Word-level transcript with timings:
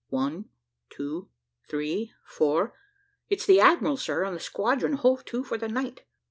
"One, 0.09 0.45
two, 0.89 1.29
three, 1.69 2.11
four. 2.25 2.73
It's 3.29 3.45
the 3.45 3.59
admiral, 3.59 3.97
sir, 3.97 4.23
and 4.23 4.35
the 4.35 4.39
squadron 4.39 4.93
hove 4.93 5.23
to 5.25 5.43
for 5.43 5.59
the 5.59 5.67
night. 5.69 6.05